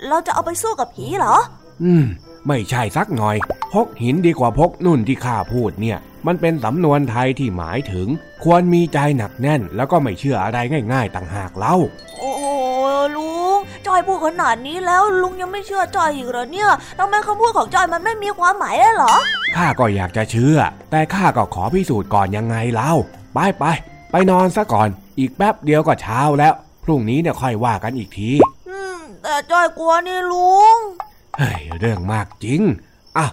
[0.10, 1.36] เราจะเอาไปสู้กับผีเหรอ
[1.84, 2.06] อืม
[2.48, 3.36] ไม่ใช่สักหน่อย
[3.74, 5.98] พกหินดีกว่าพกนุ่นที่ข้าพูดเนี่ย
[6.28, 8.08] มันเป็นสำนวนไทยที่หมายถึง
[8.44, 10.58] ควรมีใจหนักแน่น แล้วก็ไม่เชื่ออะไร
[10.94, 11.76] ง่าย ๆ ต่างหากเล่า
[12.20, 12.44] โอ้โห
[13.16, 13.58] ลุง
[13.88, 16.70] จอยพูดขนาดนี้แล้วลุงยังไม่เชื่อจอยอีกเหรอเนี่ย
[17.00, 19.16] ทำไมคำพูดของจอยมันไม่มีความหมายเลยเหรอ
[19.56, 20.58] ข้าก็อยากจะเชื่อ
[20.92, 22.94] แต่ข้าก็ขอพิสูจน์ก่อนยังไงเล่า
[23.34, 23.66] ไปไป
[24.12, 26.54] ไปนอนซะก่อน อีกแป๊บเดียวก็เช้าแล้ว
[26.84, 28.30] พรุ่งนี้เนี่ยค่อยว่ากันอีกที
[28.70, 30.78] อืมแต่จอยกลัวนี่ลุง
[31.38, 32.62] เฮ้ยเรื่องมากจริง
[33.18, 33.28] อะ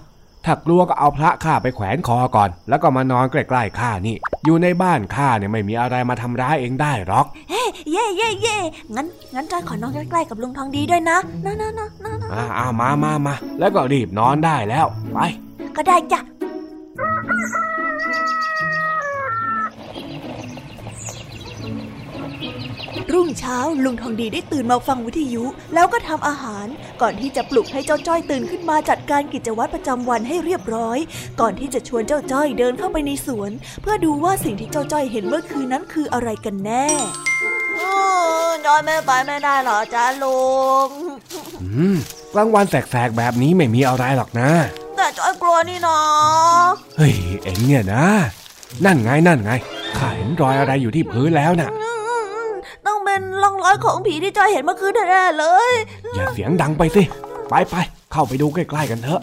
[0.45, 7.27] ถ้ากลัวก็เอาพระข้าไปแขวนคอก่อน แล้วก็มานอนใกล้ๆข้านี่ อยู่ในบ้านข้าเนี่ยไม่มีอะไรมาทำร้ายเองได้หรอก
[7.93, 8.57] เย่เย่เย่
[8.95, 15.19] งั้นงั้นจอยขอนอนใกล้ๆกับลุงทองดีด้วยนะนะนะนะนะนะอ่าอ่ามามามาแล้วก็รีบนอนได้แล้ว ไป
[15.77, 16.21] ก็ได้จ้ะ
[23.13, 25.45] รุ่งเช้าลุงทองดีได้ตื่นมาฟังวิทยุ
[25.75, 26.67] แล้วก็ทำอาหาร
[27.01, 30.99] ก่อนที่จะปลุกให้เจ้าจ้อยตื่นขึ้นมาจัดการกิจวัตรประจำวันให้เรียบร้อย
[31.41, 33.51] ก่อนที่จะชวนเจ้าจ้อยเดินเข้าไปในสวน
[33.83, 36.87] เพื่อดูว่าสิ่งที่เจ้าจ้อยเห็นเมื่อคืนนั้นคืออะไรกันแน่
[38.67, 40.51] จอยไม่ไปไม่ได้หรอจ้าลุ
[40.87, 40.89] ง
[41.63, 41.97] อืม
[42.33, 44.51] กลางวันแสกๆแบบนี้ไม่มีอะไรหรอกนะ
[44.97, 45.99] แต่จอยกลัวนี่นะ
[46.97, 48.05] เฮ้ยเอ็งเนี่ยนะ
[48.85, 49.51] นั่นไงนั่นไง
[49.97, 52.00] ข้าเห็นรอยอะไรอยู่ที่พื้นแล้วน่ะอืม
[52.87, 55.71] ต้องเป็นร่องรอยของผีที่จอยเห็นเมื่อคืนแน่ๆเลย
[56.15, 57.03] อย่าเสียงดังไปสิ
[57.49, 57.75] ไปไป
[58.13, 59.23] เข้าไปดูใกล้ๆกันเถอะ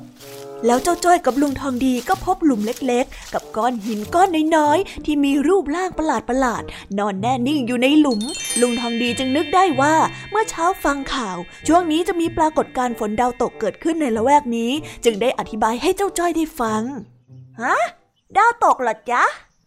[0.65, 6.11] แล้วเจ้าจ้อยกับลุงทองดีก็พบหลุมเล็กๆ กับก้อนหินก้อนน้อยๆ ที่มีรูปร่างประห
[6.45, 8.21] ลาดๆ นอนแน่นิ่งอยู่ในหลุม
[8.61, 9.95] ลุงทองดีจึงนึกได้ว่า
[10.31, 11.37] เมื่อเช้าฟังข่าว
[11.67, 14.71] ช่วงนี้จะมีปรากฏการณ์ฝนดาวตกเกิดขึ้นในละแวกนี้
[15.05, 16.81] จึงได้อธิบายให้เจ้าจ้อยได้ฟัง
[17.61, 17.77] ฮะ
[18.37, 19.23] ดาวตกเหรอจ๊ะ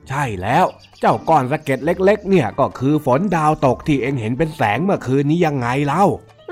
[0.09, 0.65] ใช่แล้ว
[1.01, 6.05] เจ้าก้อนสะเก็ดเล็ก ๆ เนี่ยก็คือฝนดาวตกที่เอ็งเห็นเป็นแสงเมื่อคืนนี้ยังไงเล่า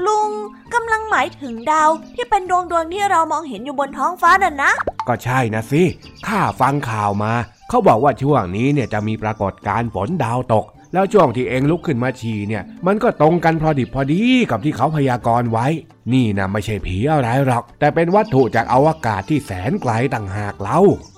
[0.07, 0.30] ลุง
[0.74, 4.72] กำลังหมายถึงดาวที่เป็นดวงดวงๆที่เรามองเห็นอยู่บนท้องฟ้าน่ะนะ
[5.09, 5.82] ก็ใช่นะสิ
[6.26, 7.32] ข้าฟังข่าวมา
[7.68, 14.20] เขาบอกว่าช่วงนี้เนี่ยจะมีปรากฏการณ์ฝนดาวตก แล้วช่วงที่เองลุกขึ้นมาฉี่เนี่ย มันก็ตรงกันพอดิบพอดี
[14.51, 15.66] กับที่เขาพยากรณ์ไว้
[16.12, 20.80] นี่นะไม่ใช่ผีอะไรหรอก แต่เป็นวัตถุจากอวกาศที่แสนไกลต่างหากเล่า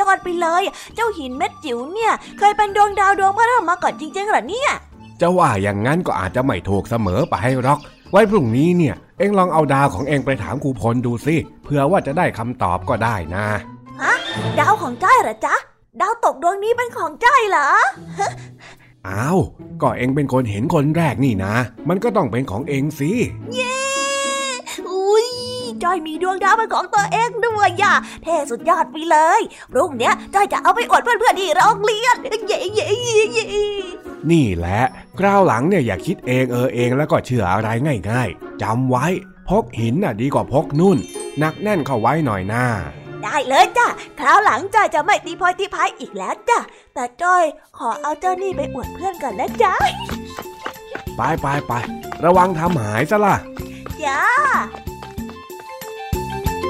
[0.00, 0.62] ยอดไปเลย
[0.94, 4.72] เจ้าหินเม็ดจิ๋วเนี่ย เคยเป็นดวงดาวดวงพระฤหัสมาก่อนจริงๆเหรอเนี่ย
[5.20, 7.78] จะว่าอย่างนั้นก็อาจจะไม่ถูกเสมอไปหรอก
[8.10, 13.46] ไว้พรุ่งนี้เนี่ย เอ็งลองเอาดาวของเอ็งไปถามครูพลดูสิเผื่อว่าจะได้คำตอบก็ได้นะ
[14.02, 14.16] ฮะ
[14.60, 15.54] ดาวของจ้อยเหรอจ๊ะ
[16.00, 17.68] ดาวตกดวงนี้เป็นของจ้อยเหรอ
[19.08, 19.38] อ้าว
[19.82, 21.54] ก็เอ็งเป็นคนเห็นคนแรกนี่นะ
[21.88, 23.10] มันก็ต้องเป็นของเอ็งสิ
[23.54, 23.81] เย้อุ้ย
[25.82, 29.40] จ้อยมีดวงดาวเป็นของตัวเองด้วยย่ะเท่สุดยอดไปเลย
[29.72, 32.16] พรุ่งเนี้ยจ้อยจะเอาไปอวดเพื่อนๆที่โรงเรียน
[32.46, 33.44] เย้เย้เย้เย้
[34.30, 34.80] นี่แหละ
[35.18, 37.68] คราวหลังเนี่ยอย่าคิดเองเออเองแล้วก็เชื่ออะไร
[38.10, 39.06] ง่าย ๆจำไว้
[39.48, 40.98] พกหินน่ะดีกว่าพกนุ่น
[41.38, 42.66] หนักแน่นเข้าไว้หน่อยหน้า
[43.22, 43.88] ได้เลยจ้ะ
[44.20, 46.58] คราวหลังจ้อยจะไม่ตีพอยตีพายอีกแล้วจ้ะ
[46.94, 47.44] แต่จ้อย
[47.78, 49.74] ขอเอาเจ้านี่ไปอวดเพื่อนก่อนนะจ๊ะ
[51.16, 51.72] ไปไปไป
[52.24, 53.36] ระวังทำหายซะล่ะ
[54.04, 54.22] จ้า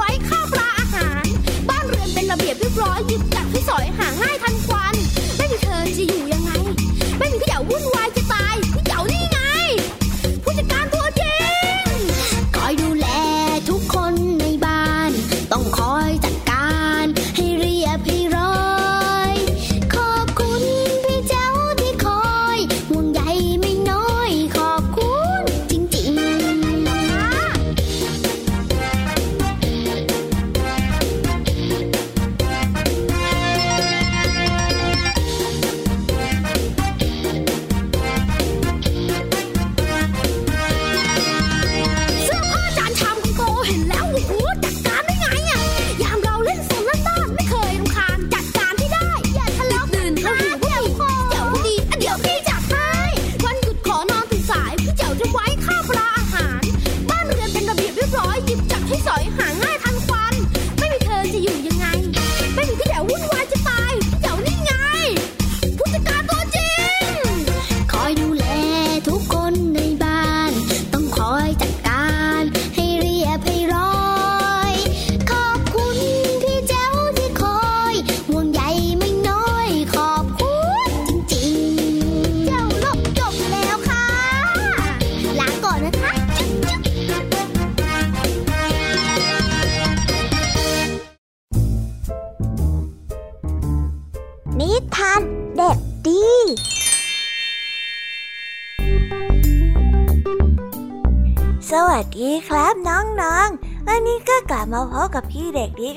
[0.00, 0.13] มา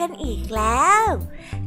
[0.01, 1.05] กันอีกแล้ว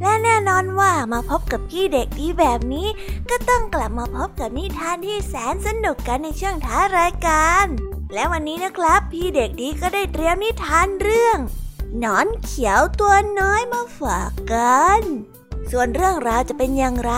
[0.00, 2.88] และแน่นอนว่ามาพบกับพี่เด็กดีแบบนี้
[3.30, 7.66] ก็ต้องกลับมาพบกับนิทานที่แสนสนุกกันในช่วงท้ารายการ
[8.14, 11.38] และวันนี้นะครับ พี่เด็กดีก็ได้เตรียมนิทานเรื่อง
[11.98, 15.02] หนอนเขียวตัวน้อยมาฝากกัน
[15.70, 17.12] ส่วนเรื่องราวจะเป็นอย่างไร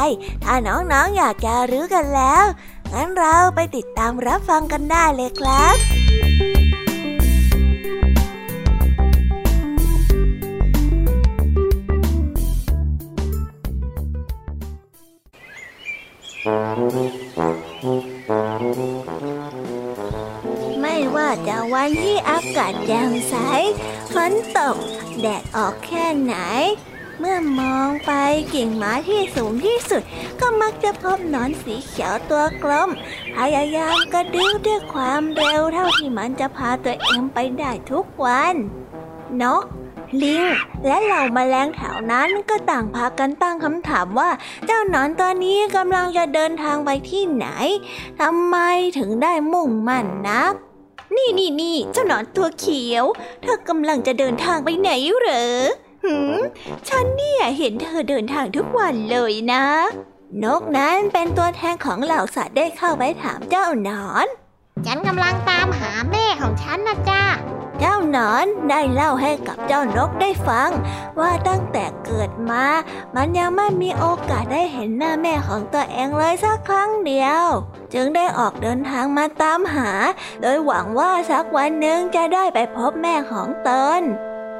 [0.44, 2.44] ถ้าน้องๆออยากจะรู้กันแล้ว
[2.92, 6.51] งั้นเราไปติดตามรับฟังกันได้เลยครับ
[20.80, 23.34] ไม่ว่าจะวันที่อากาศแจ่มใส
[24.12, 24.76] ฝนตก
[25.20, 26.34] แดดออกแค่ไหน
[27.18, 28.12] เมื่อมองไป
[28.54, 30.02] กิ่งไม้ที่สูงที่สุด
[30.40, 32.90] ก็มักจะพบนอนสีเขียวตัวกลม
[33.36, 38.54] พยายามกระดิ้วด้วยความเร็วเท่าที่มันจะพาตัวเองไปได้ทุกวัน
[39.42, 39.64] นก
[40.22, 40.44] ลิง
[40.86, 44.30] และเหล่าแมลงแถวนั้นก็ต่างพากันตั้งคำถามว่า
[44.66, 47.46] เจ้าหนอนตัวนี้กำลังจะเดินทางไปที่ไหน
[48.20, 48.56] ทำไม
[48.98, 50.54] ถึงได้มุ่งมั่นนัก
[51.16, 53.04] นี่นี่นี่เจ้าหนอนตัวเขียว
[53.42, 55.58] เธอกำลังจะเดินทางไปไหนเหรอ
[56.04, 56.38] หืม
[56.88, 59.64] ฉันเนี่ยเห็นเธอเดินทางทุกวันเลยนะ
[60.44, 64.26] นกนั้นเป็นตัวแทนของเหล่าสัตว์ได้เข้าไปถามเจ้าหนอน
[64.87, 67.22] ฉันกำลังตามหาแม่ของฉันนะจ้า
[67.78, 70.70] เจ้าหนอนได้เล่าให้กับเจ้านกได้ฟัง
[71.20, 72.64] ว่าตั้งแต่เกิดมา
[73.14, 77.45] มันยังไม่มีโอกาสได้เห็นหน้าแม่ของตัวเองเลยสักครั้งเดียว
[77.95, 79.91] จึงได้ออกเดินทางมาตามหา
[80.43, 84.01] โดยหวังว่าสักวันหนึ่งจะได้ไปพบแม่ของตน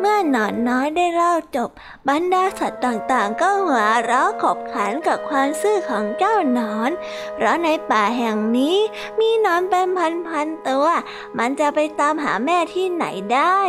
[0.05, 1.71] เมื่อหนอนน้อยได้เล่าจบ
[2.09, 6.91] บรรดาสัตว์ต่างๆ ก็หัวเราะขบขันกับความซื่อของเจ้าหนอน
[7.35, 8.77] เพราะในป่าแห่งนี้
[9.21, 9.89] มีหนอนเป็น
[10.29, 10.87] พันๆตัว
[11.39, 13.61] มันจะไปตามหาแม่ที่ไหนได้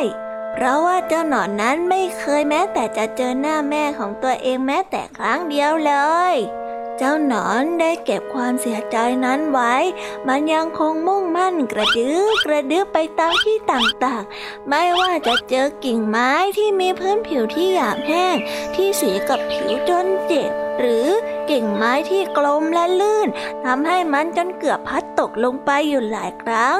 [0.54, 5.94] เพราะว่าเจ้าหนอนนั้นไม่เคยแม้แต่จะเจอหน้าแม่ของตัวเองแม้แต่ครั้งเดียวเล
[6.34, 6.36] ย
[6.98, 9.74] เจ้าหนอนได้เก็บความเสียใจนั้นไว้
[10.28, 18.36] มันยังคงมุ่งมั่นกระดื้อกระดื้อไปตามที่ต่างๆ ไม่ว่าจะเจอกิ่งไม้ที่มีพื้นผิวที่หยาบแห้ง
[18.76, 21.08] ที่สีกับผิวจนเจ็บ หรือ
[21.50, 23.28] กิ่งไม้ที่กลมและลื่น
[23.66, 26.80] ทำให้มันจนเกือบพัดตกลงไปอยู่หลายครั้ง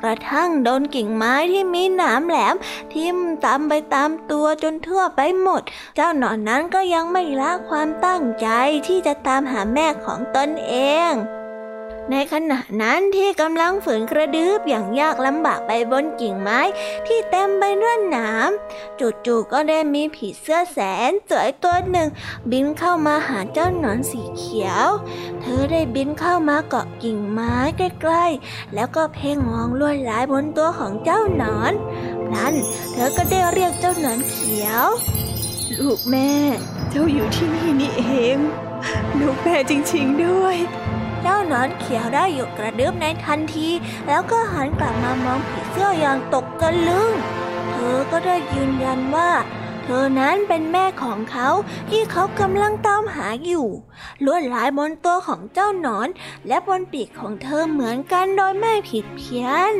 [0.00, 2.54] กระทั่งโดนกิ่งไม้ที่มีหนามแหลม
[2.92, 5.62] ทิ่มตามไปตามตัวจนทั่วไปหมด
[5.96, 8.48] เจ้าหนอนนั้นก็ยังไม่ละความตั้งใจ
[8.86, 10.74] ที่จะตามหาแม่ของตนเอ
[11.10, 11.12] ง
[12.10, 16.60] ในขณะนั้นที่กำลังฝืนกระดืบอย่างยากลำบากไปบนกิ่งไม้
[17.06, 18.50] ที่เต็มไปด้วยหนาม
[19.26, 20.78] จู่ๆก็ได้มีผีเสื้อแส
[21.10, 22.08] นสวยตัวหนึ่ง
[22.50, 24.86] บินเข้ามาหาเจ้าหนอนสีเขียว
[25.40, 31.72] เธอได้บินเข้ามาเกาะกิ่งไม้ใกล้ๆ แล้วก็เพ่งมองลวดลายบนตัวของเจ้าหนอน
[32.26, 32.54] พลัน
[32.92, 34.86] เธอก็ได้เรียกเจ้าหนอนเขียว
[35.78, 36.32] ลูกแม่
[36.90, 38.04] เจ้าอยู่ที่นี่นี่เอ
[38.34, 38.36] ง
[39.20, 40.56] ลูกแม่จริงๆด้วย
[41.22, 43.68] เจ้าหนอนเขียวได้หยุดกระดึบในทันที
[44.06, 47.10] แล้วก็หันกลับมามองผีเสื้ออย่างตกกระลึง
[47.72, 49.30] เธอก็ได้ยืนยันว่า
[49.84, 51.48] เธอนั้นเป็นแม่ของเขา
[51.90, 53.66] ที่เขากำลังตามหาอยู่
[54.24, 56.08] ลวดลายบนตัวของเจ้าหนอน
[56.48, 59.74] และบนปีกของเธอเหมือนกันโดยไม่ผิดเพี้ยน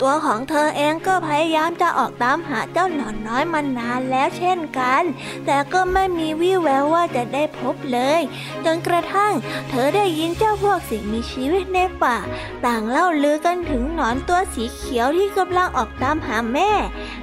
[0.00, 5.02] ตัวของเธอเองก็พยายามจะออกตามหาเจ้าหนอนน้อยมานานแล้วเช่นกัน
[5.46, 8.20] แต่ก็ไม่มีวี่แววว่าจะได้พบเลย
[8.64, 9.32] จนกระทั่ง
[9.70, 12.16] เธอได้ยินเจ้าพวกสิ่งมีชีวิตในป่า
[12.64, 16.70] ต่างเล่าลือกันถึงหนอนตัวสีเขียวที่กำลังออกตามหาแม่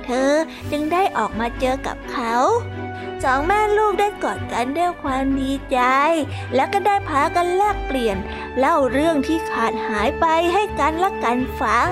[0.06, 0.30] เธอ
[0.72, 2.36] จึงได้ออกมาเจอกับเขา
[3.24, 5.80] สองแม่ลูกได้กอดกันด้วยความดีใจ
[6.56, 8.18] แล้วก็ได้พากันแลกเปลี่ยน
[8.58, 11.90] เล่าเรื่องที่ขาดหายไปให้กันและกันฟัง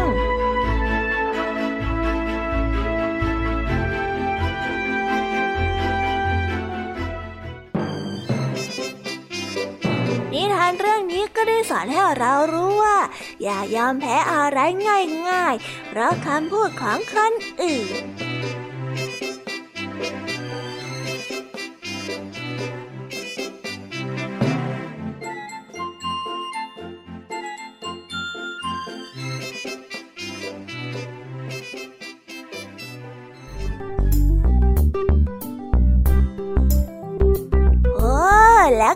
[11.44, 12.98] ก็ได้สอนให้เรารู้ว่า
[13.44, 14.60] อย่ายอมแพ้อะไร
[15.30, 18.31] ง่ายๆ เพราะคำพูดของคนอื่น